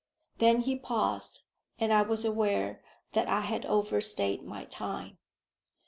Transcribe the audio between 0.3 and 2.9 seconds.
Then he paused, and I was aware